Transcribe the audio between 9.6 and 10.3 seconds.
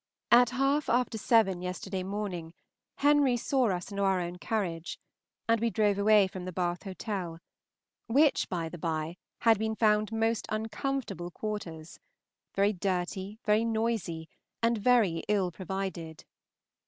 found